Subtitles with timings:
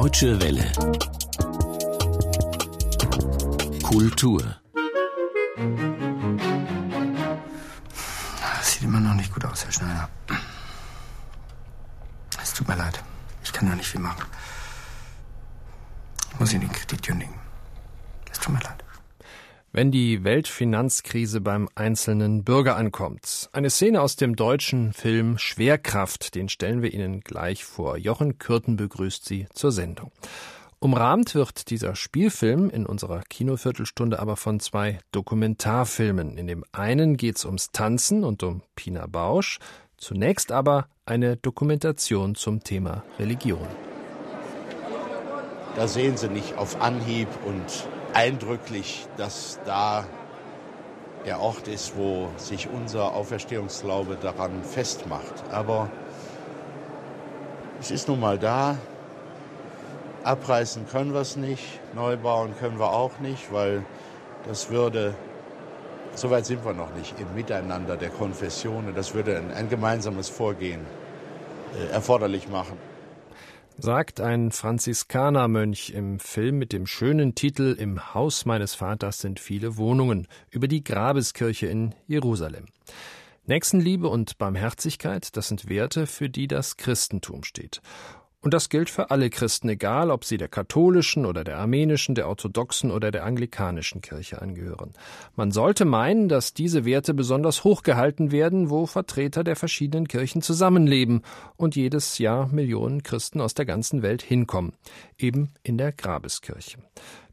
[0.00, 0.70] Deutsche Welle.
[3.82, 4.40] Kultur.
[8.40, 10.08] Das sieht immer noch nicht gut aus, Herr Schneider.
[12.40, 13.02] Es tut mir leid.
[13.42, 14.22] Ich kann ja nicht viel machen.
[16.32, 17.34] Ich muss Ihnen den Kredit kündigen.
[18.30, 18.84] Es tut mir leid
[19.78, 23.48] wenn die Weltfinanzkrise beim einzelnen Bürger ankommt.
[23.52, 27.96] Eine Szene aus dem deutschen Film Schwerkraft, den stellen wir Ihnen gleich vor.
[27.96, 30.10] Jochen Kürten begrüßt Sie zur Sendung.
[30.80, 36.36] Umrahmt wird dieser Spielfilm in unserer Kinoviertelstunde aber von zwei Dokumentarfilmen.
[36.38, 39.60] In dem einen geht's ums Tanzen und um Pina Bausch,
[39.96, 43.68] zunächst aber eine Dokumentation zum Thema Religion.
[45.76, 50.06] Da sehen Sie nicht auf Anhieb und eindrücklich, dass da
[51.24, 55.34] der Ort ist, wo sich unser Auferstehungsglaube daran festmacht.
[55.50, 55.90] Aber
[57.80, 58.76] es ist nun mal da.
[60.24, 63.84] Abreißen können wir es nicht, neu bauen können wir auch nicht, weil
[64.46, 65.14] das würde,
[66.14, 70.28] so weit sind wir noch nicht im Miteinander der Konfessionen, das würde ein, ein gemeinsames
[70.28, 70.80] Vorgehen
[71.78, 72.87] äh, erforderlich machen
[73.80, 79.76] sagt ein Franziskanermönch im Film mit dem schönen Titel Im Haus meines Vaters sind viele
[79.76, 82.66] Wohnungen über die Grabeskirche in Jerusalem.
[83.46, 87.80] Nächstenliebe und Barmherzigkeit, das sind Werte, für die das Christentum steht.
[88.40, 92.28] Und das gilt für alle Christen, egal ob sie der katholischen oder der armenischen, der
[92.28, 94.92] orthodoxen oder der anglikanischen Kirche angehören.
[95.34, 100.40] Man sollte meinen, dass diese Werte besonders hoch gehalten werden, wo Vertreter der verschiedenen Kirchen
[100.40, 101.22] zusammenleben
[101.56, 104.72] und jedes Jahr Millionen Christen aus der ganzen Welt hinkommen,
[105.18, 106.78] eben in der Grabeskirche.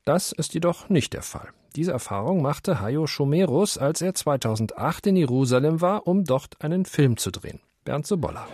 [0.05, 1.49] Das ist jedoch nicht der Fall.
[1.75, 7.17] Diese Erfahrung machte Hayo Schomerus, als er 2008 in Jerusalem war, um dort einen Film
[7.17, 7.59] zu drehen.
[7.83, 8.47] Bernd Sobolla.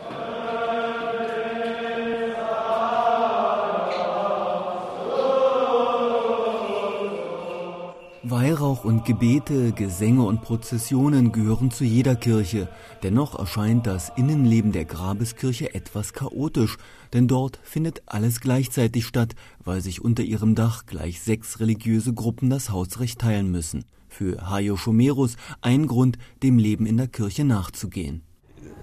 [8.24, 12.70] Weihrauch und Gebete, Gesänge und Prozessionen gehören zu jeder Kirche.
[13.02, 16.78] Dennoch erscheint das Innenleben der Grabeskirche etwas chaotisch,
[17.14, 22.52] denn dort findet alles gleichzeitig statt, weil sich unter ihrem Dach gleich sechs religiöse Gruppen
[22.52, 23.86] das Hausrecht teilen müssen.
[24.08, 28.22] Für Hayo Schomerus ein Grund, dem Leben in der Kirche nachzugehen.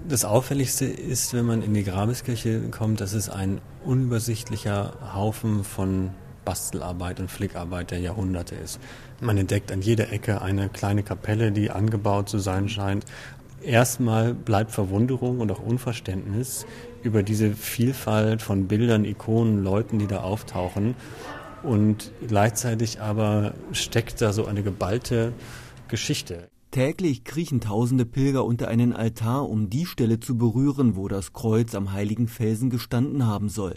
[0.09, 6.11] Das Auffälligste ist, wenn man in die Grabeskirche kommt, dass es ein unübersichtlicher Haufen von
[6.49, 8.81] Bastelarbeit und Flickarbeit der Jahrhunderte ist.
[9.21, 13.05] Man entdeckt an jeder Ecke eine kleine Kapelle, die angebaut zu sein scheint.
[13.63, 16.65] Erstmal bleibt Verwunderung und auch Unverständnis
[17.03, 20.95] über diese Vielfalt von Bildern, Ikonen, Leuten, die da auftauchen.
[21.63, 25.35] Und gleichzeitig aber steckt da so eine geballte
[25.89, 26.49] Geschichte.
[26.71, 31.75] Täglich kriechen tausende Pilger unter einen Altar, um die Stelle zu berühren, wo das Kreuz
[31.75, 33.75] am heiligen Felsen gestanden haben soll.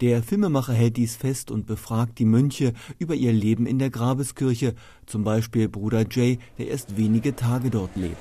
[0.00, 4.74] Der Filmemacher hält dies fest und befragt die Mönche über ihr Leben in der Grabeskirche,
[5.06, 8.16] zum Beispiel Bruder Jay, der erst wenige Tage dort lebt.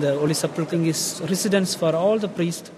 [0.00, 2.70] The Holy Sepulchre is residence for all the priests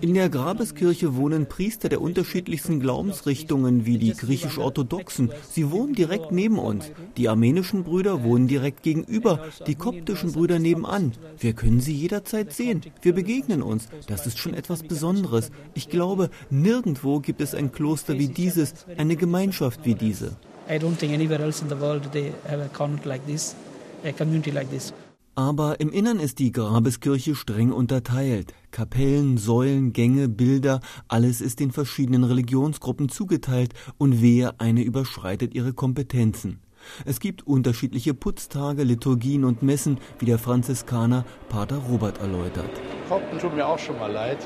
[0.00, 5.30] in der Grabeskirche wohnen Priester der unterschiedlichsten Glaubensrichtungen wie die griechisch-orthodoxen.
[5.50, 6.90] Sie wohnen direkt neben uns.
[7.16, 11.12] Die armenischen Brüder wohnen direkt gegenüber, die koptischen Brüder nebenan.
[11.38, 12.82] Wir können sie jederzeit sehen.
[13.02, 13.88] Wir begegnen uns.
[14.06, 15.50] Das ist schon etwas Besonderes.
[15.74, 20.36] Ich glaube, nirgendwo gibt es ein Kloster wie dieses, eine Gemeinschaft wie diese.
[20.70, 23.56] I don't think anywhere else in the world they have a like this,
[24.04, 24.92] a community like this.
[25.38, 28.54] Aber im Innern ist die Grabeskirche streng unterteilt.
[28.72, 35.74] Kapellen, Säulen, Gänge, Bilder, alles ist den verschiedenen Religionsgruppen zugeteilt und wer eine überschreitet ihre
[35.74, 36.58] Kompetenzen.
[37.04, 42.70] Es gibt unterschiedliche Putztage, Liturgien und Messen, wie der Franziskaner Pater Robert erläutert.
[43.08, 44.44] Kopten tut mir auch schon mal leid,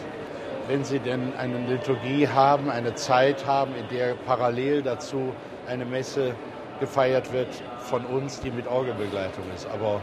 [0.69, 5.33] wenn sie denn eine Liturgie haben, eine Zeit haben, in der parallel dazu
[5.67, 6.35] eine Messe
[6.81, 7.49] gefeiert wird
[7.79, 9.67] von uns, die mit Orgelbegleitung ist.
[9.69, 10.03] Aber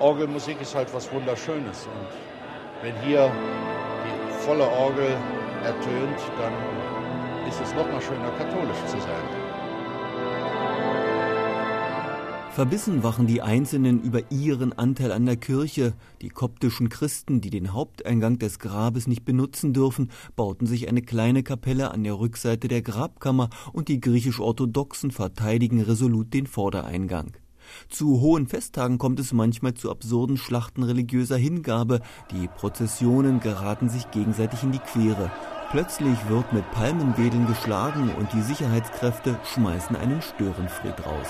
[0.00, 1.86] Orgelmusik ist halt was Wunderschönes.
[1.86, 2.08] Und
[2.82, 3.30] wenn hier
[4.04, 5.16] die volle Orgel
[5.64, 6.52] ertönt, dann
[7.48, 9.44] ist es noch mal schöner, katholisch zu sein.
[12.50, 15.92] Verbissen wachen die Einzelnen über ihren Anteil an der Kirche.
[16.22, 21.42] Die koptischen Christen, die den Haupteingang des Grabes nicht benutzen dürfen, bauten sich eine kleine
[21.42, 27.32] Kapelle an der Rückseite der Grabkammer und die griechisch-orthodoxen verteidigen resolut den Vordereingang.
[27.88, 32.00] Zu hohen Festtagen kommt es manchmal zu absurden Schlachten religiöser Hingabe.
[32.30, 35.30] Die Prozessionen geraten sich gegenseitig in die Quere.
[35.70, 41.28] Plötzlich wird mit Palmenwedeln geschlagen und die Sicherheitskräfte schmeißen einen Störenfried raus.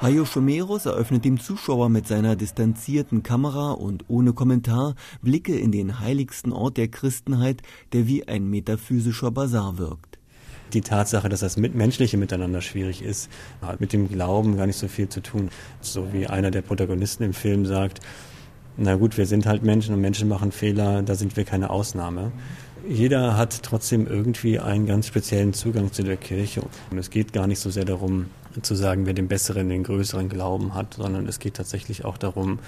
[0.00, 5.98] Hayo Schomeros eröffnet dem Zuschauer mit seiner distanzierten Kamera und ohne Kommentar Blicke in den
[5.98, 7.62] heiligsten Ort der Christenheit,
[7.92, 10.07] der wie ein metaphysischer Basar wirkt.
[10.72, 13.30] Die Tatsache, dass das menschliche Miteinander schwierig ist,
[13.62, 15.50] hat mit dem Glauben gar nicht so viel zu tun.
[15.80, 18.00] So wie einer der Protagonisten im Film sagt,
[18.76, 22.30] na gut, wir sind halt Menschen und Menschen machen Fehler, da sind wir keine Ausnahme.
[22.88, 26.62] Jeder hat trotzdem irgendwie einen ganz speziellen Zugang zu der Kirche.
[26.90, 28.26] Und es geht gar nicht so sehr darum,
[28.62, 32.60] zu sagen, wer den besseren, den größeren Glauben hat, sondern es geht tatsächlich auch darum,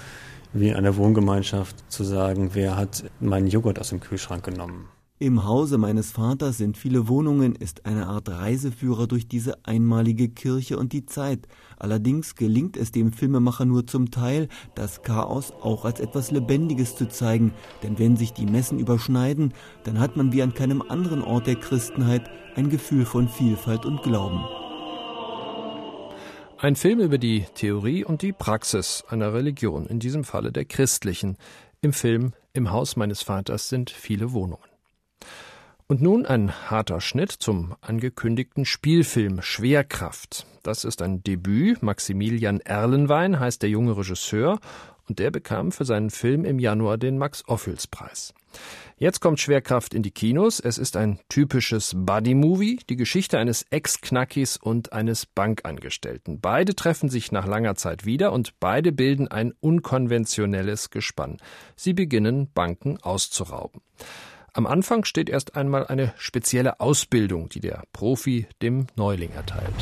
[0.53, 4.89] wie in einer Wohngemeinschaft zu sagen, wer hat meinen Joghurt aus dem Kühlschrank genommen.
[5.21, 10.79] Im Hause meines Vaters sind viele Wohnungen ist eine Art Reiseführer durch diese einmalige Kirche
[10.79, 11.47] und die Zeit.
[11.77, 17.07] Allerdings gelingt es dem Filmemacher nur zum Teil, das Chaos auch als etwas Lebendiges zu
[17.07, 17.53] zeigen,
[17.83, 19.53] denn wenn sich die Messen überschneiden,
[19.83, 24.01] dann hat man wie an keinem anderen Ort der Christenheit ein Gefühl von Vielfalt und
[24.01, 24.43] Glauben.
[26.57, 31.37] Ein Film über die Theorie und die Praxis einer Religion, in diesem Falle der christlichen.
[31.81, 34.70] Im Film Im Haus meines Vaters sind viele Wohnungen.
[35.87, 40.45] Und nun ein harter Schnitt zum angekündigten Spielfilm Schwerkraft.
[40.63, 41.83] Das ist ein Debüt.
[41.83, 44.59] Maximilian Erlenwein heißt der junge Regisseur
[45.09, 48.33] und der bekam für seinen Film im Januar den Max-Ophüls-Preis.
[48.97, 50.59] Jetzt kommt Schwerkraft in die Kinos.
[50.59, 56.39] Es ist ein typisches Buddy-Movie, die Geschichte eines Ex-Knackis und eines Bankangestellten.
[56.39, 61.37] Beide treffen sich nach langer Zeit wieder und beide bilden ein unkonventionelles Gespann.
[61.75, 63.81] Sie beginnen, Banken auszurauben.
[64.53, 69.73] Am Anfang steht erst einmal eine spezielle Ausbildung, die der Profi dem Neuling erteilt.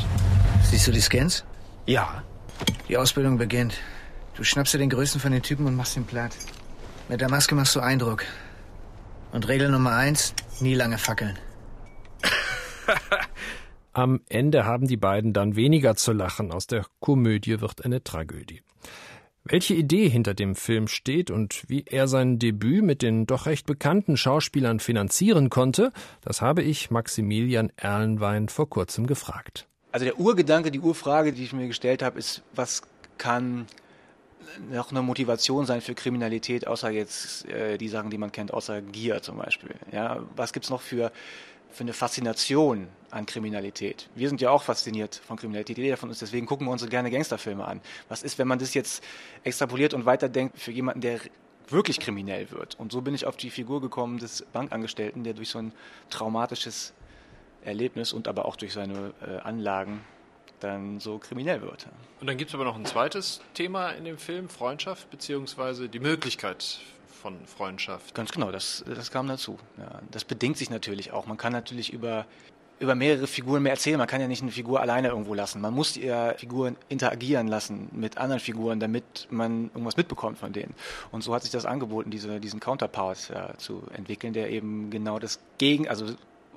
[0.62, 1.44] Siehst du die Scans?
[1.86, 2.22] Ja.
[2.88, 3.80] Die Ausbildung beginnt.
[4.36, 6.36] Du schnappst dir den größten von den Typen und machst ihn platt.
[7.08, 8.24] Mit der Maske machst du Eindruck.
[9.32, 11.36] Und Regel Nummer eins, nie lange fackeln.
[13.92, 16.52] Am Ende haben die beiden dann weniger zu lachen.
[16.52, 18.62] Aus der Komödie wird eine Tragödie.
[19.44, 23.66] Welche Idee hinter dem Film steht und wie er sein Debüt mit den doch recht
[23.66, 29.66] bekannten Schauspielern finanzieren konnte, das habe ich Maximilian Erlenwein vor kurzem gefragt.
[29.92, 32.82] Also der Urgedanke, die Urfrage, die ich mir gestellt habe, ist, was
[33.16, 33.66] kann
[34.70, 38.82] noch eine Motivation sein für Kriminalität, außer jetzt äh, die Sachen, die man kennt, außer
[38.82, 39.74] Gier zum Beispiel.
[39.92, 41.12] Ja, was gibt's noch für
[41.72, 44.08] für eine Faszination an Kriminalität.
[44.14, 46.88] Wir sind ja auch fasziniert von Kriminalität, jeder von uns, deswegen gucken wir uns so
[46.88, 47.80] gerne Gangsterfilme an.
[48.08, 49.02] Was ist, wenn man das jetzt
[49.44, 51.20] extrapoliert und weiterdenkt für jemanden, der
[51.68, 52.78] wirklich kriminell wird?
[52.78, 55.72] Und so bin ich auf die Figur gekommen des Bankangestellten, der durch so ein
[56.08, 56.92] traumatisches
[57.62, 60.00] Erlebnis und aber auch durch seine äh, Anlagen
[60.60, 61.86] dann so kriminell wird.
[62.20, 66.00] Und dann gibt es aber noch ein zweites Thema in dem Film, Freundschaft, beziehungsweise die
[66.00, 66.80] Möglichkeit
[67.20, 68.14] von Freundschaft.
[68.14, 69.58] Ganz genau, das, das kam dazu.
[69.78, 71.26] Ja, das bedingt sich natürlich auch.
[71.26, 72.26] Man kann natürlich über,
[72.78, 73.98] über mehrere Figuren mehr erzählen.
[73.98, 75.60] Man kann ja nicht eine Figur alleine irgendwo lassen.
[75.60, 80.74] Man muss die Figuren interagieren lassen mit anderen Figuren, damit man irgendwas mitbekommt von denen.
[81.10, 85.18] Und so hat sich das angeboten, diese, diesen Counterpart ja, zu entwickeln, der eben genau
[85.18, 86.06] das Gegen, also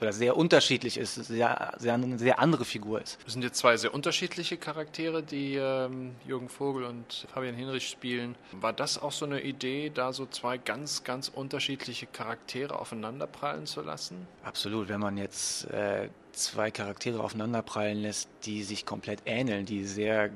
[0.03, 3.17] oder sehr unterschiedlich ist, sehr, sehr, eine sehr andere Figur ist.
[3.23, 8.35] Das sind jetzt zwei sehr unterschiedliche Charaktere, die ähm, Jürgen Vogel und Fabian Hinrich spielen.
[8.51, 13.81] War das auch so eine Idee, da so zwei ganz, ganz unterschiedliche Charaktere aufeinanderprallen zu
[13.81, 14.27] lassen?
[14.43, 14.89] Absolut.
[14.89, 20.31] Wenn man jetzt äh, zwei Charaktere aufeinanderprallen lässt, die sich komplett ähneln, die sehr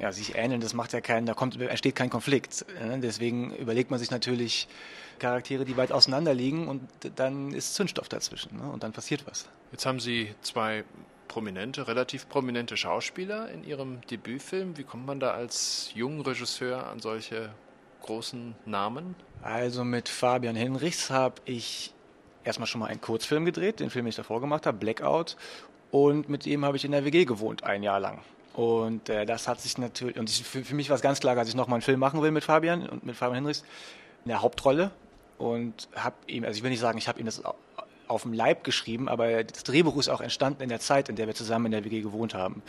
[0.00, 2.64] ja, sich ähneln, das macht ja keinen, da kommt, entsteht kein Konflikt.
[2.80, 4.68] Äh, deswegen überlegt man sich natürlich,
[5.18, 6.80] Charaktere, die weit auseinander liegen und
[7.16, 8.72] dann ist Zündstoff dazwischen ne?
[8.72, 9.48] und dann passiert was.
[9.70, 10.84] Jetzt haben Sie zwei
[11.28, 14.76] prominente, relativ prominente Schauspieler in Ihrem Debütfilm.
[14.76, 17.50] Wie kommt man da als junger Regisseur an solche
[18.02, 19.14] großen Namen?
[19.42, 21.94] Also mit Fabian Hinrichs habe ich
[22.44, 25.36] erstmal schon mal einen Kurzfilm gedreht, den Film, den ich davor gemacht habe, Blackout.
[25.90, 28.20] Und mit ihm habe ich in der WG gewohnt, ein Jahr lang.
[28.54, 31.36] Und äh, das hat sich natürlich, und ich, für, für, mich war es ganz klar,
[31.36, 33.64] als ich nochmal einen Film machen will mit Fabian und mit Fabian Hinrichs,
[34.24, 34.90] in der Hauptrolle,
[35.38, 37.42] und habe ihm, also ich will nicht sagen, ich habe ihm das
[38.08, 41.26] auf dem Leib geschrieben, aber das Drehbuch ist auch entstanden in der Zeit, in der
[41.26, 42.62] wir zusammen in der WG gewohnt haben.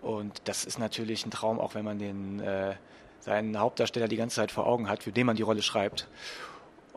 [0.00, 2.74] Und das ist natürlich ein Traum, auch wenn man den äh,
[3.20, 6.06] seinen Hauptdarsteller die ganze Zeit vor Augen hat, für den man die Rolle schreibt.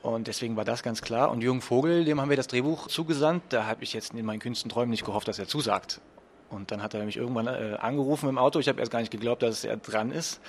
[0.01, 1.29] Und deswegen war das ganz klar.
[1.29, 3.43] Und Jürgen Vogel, dem haben wir das Drehbuch zugesandt.
[3.49, 5.99] Da habe ich jetzt in meinen kühnsten Träumen nicht gehofft, dass er zusagt.
[6.49, 8.59] Und dann hat er mich irgendwann äh, angerufen im Auto.
[8.59, 10.39] Ich habe erst gar nicht geglaubt, dass er dran ist.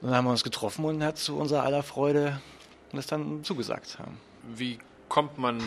[0.00, 2.40] Und dann haben wir uns getroffen und hat zu unserer aller Freude
[2.92, 3.98] das dann zugesagt.
[4.54, 4.78] Wie
[5.08, 5.60] kommt man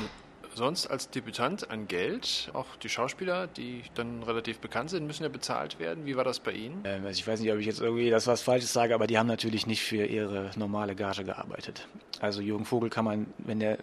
[0.55, 2.49] sonst als Debütant an Geld?
[2.53, 6.05] Auch die Schauspieler, die dann relativ bekannt sind, müssen ja bezahlt werden.
[6.05, 6.81] Wie war das bei Ihnen?
[6.83, 9.17] Ähm, also ich weiß nicht, ob ich jetzt irgendwie das was Falsches sage, aber die
[9.17, 11.87] haben natürlich nicht für ihre normale Gage gearbeitet.
[12.19, 13.77] Also Jürgen Vogel kann man, wenn der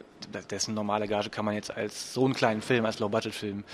[0.51, 3.65] dessen normale Gage kann man jetzt als so einen kleinen Film, als Low-Budget-Film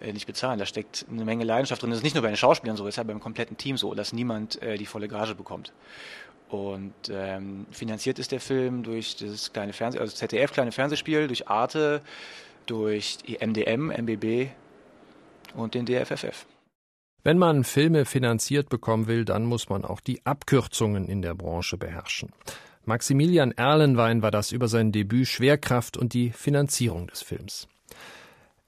[0.00, 0.58] äh, nicht bezahlen.
[0.58, 1.90] Da steckt eine Menge Leidenschaft drin.
[1.90, 3.94] Das ist nicht nur bei den Schauspielern so, das ist ja beim kompletten Team so,
[3.94, 5.72] dass niemand äh, die volle Gage bekommt.
[6.48, 11.48] Und ähm, finanziert ist der Film durch das kleine Fernseh, also ZDF kleine Fernsehspiel, durch
[11.48, 12.00] Arte,
[12.66, 14.50] durch MDM, MBB
[15.54, 16.46] und den DFFF.
[17.22, 21.76] Wenn man Filme finanziert bekommen will, dann muss man auch die Abkürzungen in der Branche
[21.76, 22.30] beherrschen.
[22.84, 27.68] Maximilian Erlenwein war das über sein Debüt Schwerkraft und die Finanzierung des Films.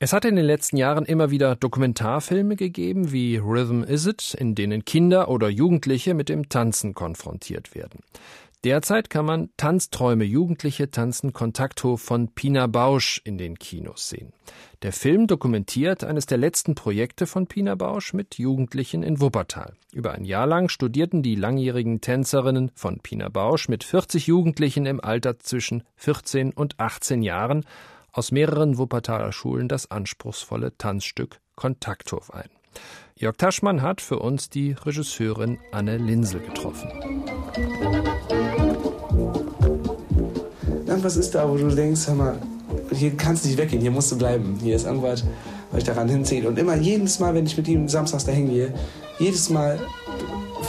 [0.02, 4.54] Es hat in den letzten Jahren immer wieder Dokumentarfilme gegeben wie Rhythm Is It, in
[4.54, 8.00] denen Kinder oder Jugendliche mit dem Tanzen konfrontiert werden.
[8.64, 14.32] Derzeit kann man Tanzträume Jugendliche tanzen Kontakthof von Pina Bausch in den Kinos sehen.
[14.80, 19.74] Der Film dokumentiert eines der letzten Projekte von Pina Bausch mit Jugendlichen in Wuppertal.
[19.92, 24.98] Über ein Jahr lang studierten die langjährigen Tänzerinnen von Pina Bausch mit 40 Jugendlichen im
[24.98, 27.66] Alter zwischen 14 und 18 Jahren
[28.12, 32.48] aus mehreren Wuppertaler Schulen das anspruchsvolle Tanzstück Kontakthof ein.
[33.16, 36.88] Jörg Taschmann hat für uns die Regisseurin Anne Linsel getroffen.
[40.86, 42.42] Irgendwas ist da, wo du denkst, hör mal,
[42.92, 44.58] hier kannst du nicht weggehen, hier musst du bleiben.
[44.62, 45.24] Hier ist irgendwas,
[45.70, 46.48] was ich daran hinziehe.
[46.48, 48.72] Und immer, jedes Mal, wenn ich mit ihm samstags da hingehe,
[49.18, 49.78] jedes Mal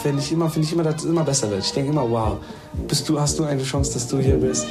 [0.02, 1.64] finde ich immer, finde ich immer, dass es immer besser wird.
[1.64, 2.38] Ich denke immer, wow,
[2.88, 4.68] bist du, hast du eine Chance, dass du hier bist.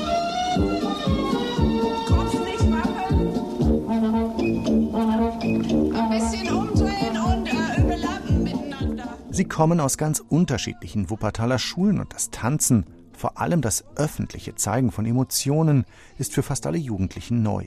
[9.41, 12.85] Sie kommen aus ganz unterschiedlichen Wuppertaler Schulen und das Tanzen,
[13.17, 15.87] vor allem das öffentliche Zeigen von Emotionen,
[16.19, 17.65] ist für fast alle Jugendlichen neu.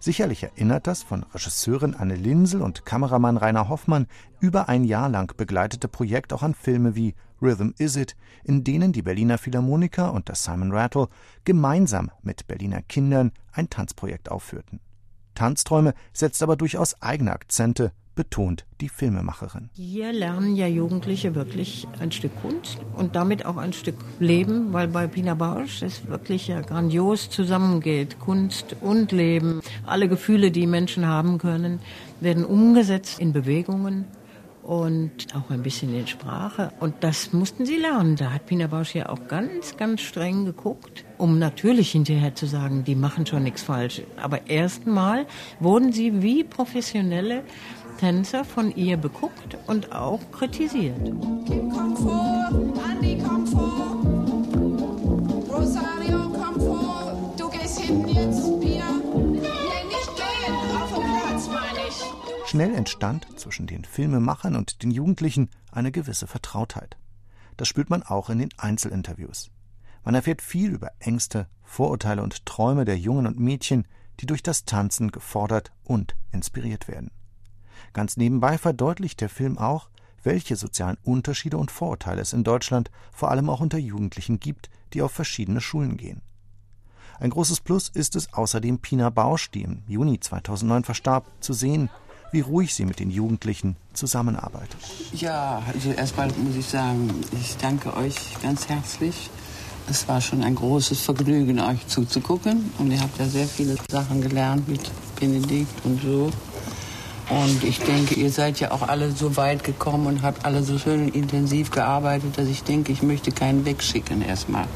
[0.00, 4.06] Sicherlich erinnert das von Regisseurin Anne Linsel und Kameramann Rainer Hoffmann
[4.40, 8.92] über ein Jahr lang begleitete Projekt auch an Filme wie Rhythm Is It, in denen
[8.92, 11.08] die Berliner Philharmoniker und das Simon Rattle
[11.44, 14.80] gemeinsam mit Berliner Kindern ein Tanzprojekt aufführten.
[15.34, 19.70] Tanzträume setzt aber durchaus eigene Akzente, betont die Filmemacherin.
[19.74, 24.88] Hier lernen ja Jugendliche wirklich ein Stück Kunst und damit auch ein Stück Leben, weil
[24.88, 28.18] bei Pina Bausch es wirklich ja grandios zusammengeht.
[28.18, 29.60] Kunst und Leben.
[29.84, 31.78] Alle Gefühle, die Menschen haben können,
[32.20, 34.06] werden umgesetzt in Bewegungen
[34.66, 36.72] und auch ein bisschen in Sprache.
[36.80, 38.16] Und das mussten sie lernen.
[38.16, 42.82] Da hat Pina Bausch ja auch ganz, ganz streng geguckt, um natürlich hinterher zu sagen,
[42.82, 44.02] die machen schon nichts falsch.
[44.20, 45.26] Aber erstmal
[45.60, 47.44] wurden sie wie professionelle
[47.98, 51.04] Tänzer von ihr beguckt und auch kritisiert.
[51.46, 52.48] Kim kommt vor,
[52.84, 53.96] Andi kommt vor,
[55.48, 58.84] Rosario kommt vor, du gehst hinten jetzt, Pia.
[59.14, 62.48] Nee, nicht gehen, auf dem Platz, meine ich.
[62.50, 66.96] Schnell entstand zwischen den Filmemachern und den Jugendlichen eine gewisse Vertrautheit.
[67.56, 69.50] Das spürt man auch in den Einzelinterviews.
[70.04, 73.88] Man erfährt viel über Ängste, Vorurteile und Träume der Jungen und Mädchen,
[74.20, 77.10] die durch das Tanzen gefordert und inspiriert werden.
[77.92, 79.88] Ganz nebenbei verdeutlicht der Film auch,
[80.22, 85.02] welche sozialen Unterschiede und Vorurteile es in Deutschland vor allem auch unter Jugendlichen gibt, die
[85.02, 86.20] auf verschiedene Schulen gehen.
[87.18, 91.88] Ein großes Plus ist es außerdem Pina Bausch, die im Juni 2009 verstarb, zu sehen,
[92.32, 94.76] wie ruhig sie mit den Jugendlichen zusammenarbeitet.
[95.12, 99.30] Ja, also erstmal muss ich sagen, ich danke euch ganz herzlich.
[99.88, 102.72] Es war schon ein großes Vergnügen, euch zuzugucken.
[102.78, 106.30] Und ihr habt ja sehr viele Sachen gelernt mit Benedikt und so.
[107.28, 110.78] Und ich denke, ihr seid ja auch alle so weit gekommen und habt alle so
[110.78, 114.66] schön und intensiv gearbeitet, dass ich denke, ich möchte keinen wegschicken erstmal.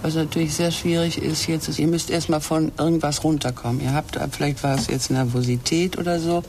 [0.00, 3.82] Was natürlich sehr schwierig ist jetzt, ist, ihr müsst erstmal von irgendwas runterkommen.
[3.82, 6.44] Ihr habt, vielleicht war es jetzt Nervosität oder so,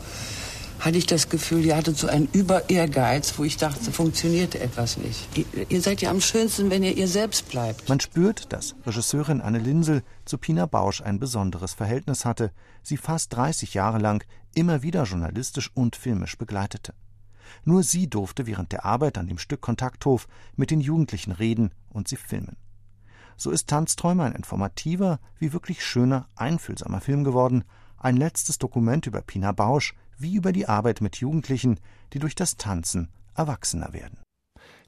[0.80, 5.28] hatte ich das Gefühl, ihr hattet so einen Über-Ehrgeiz, wo ich dachte, funktioniert etwas nicht.
[5.38, 7.90] Ihr, ihr seid ja am schönsten, wenn ihr ihr selbst bleibt.
[7.90, 12.52] Man spürt, dass Regisseurin Anne Linsel zu Pina Bausch ein besonderes Verhältnis hatte,
[12.82, 14.24] sie fast 30 Jahre lang
[14.56, 16.94] immer wieder journalistisch und filmisch begleitete.
[17.64, 22.08] Nur sie durfte während der Arbeit an dem Stück Kontakthof mit den Jugendlichen reden und
[22.08, 22.58] sie filmen.
[23.38, 27.64] So ist Tanzträume ein informativer, wie wirklich schöner, einfühlsamer Film geworden,
[27.98, 31.80] ein letztes Dokument über Pina Bausch, wie über die Arbeit mit Jugendlichen,
[32.14, 34.20] die durch das Tanzen erwachsener werden.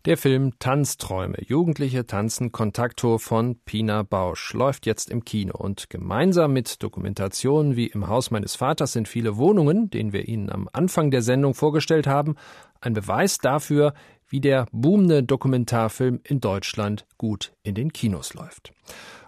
[0.05, 6.53] Der Film Tanzträume, Jugendliche tanzen Kontakthof von Pina Bausch läuft jetzt im Kino und gemeinsam
[6.53, 11.11] mit Dokumentationen wie Im Haus meines Vaters sind viele Wohnungen, den wir Ihnen am Anfang
[11.11, 12.35] der Sendung vorgestellt haben,
[12.79, 13.93] ein Beweis dafür,
[14.27, 18.73] wie der boomende Dokumentarfilm in Deutschland gut in den Kinos läuft.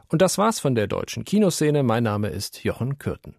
[0.08, 1.84] Und das war's von der deutschen Kinoszene.
[1.84, 3.32] Mein Name ist Jochen Kürten.